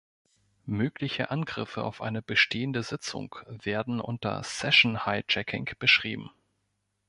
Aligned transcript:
Mögliche 0.65 1.29
Angriffe 1.29 1.83
auf 1.83 2.01
eine 2.01 2.23
bestehende 2.23 2.81
Sitzung 2.81 3.35
werden 3.45 4.01
unter 4.01 4.41
Session 4.41 5.03
Hijacking 5.05 5.69
beschrieben. 5.77 6.31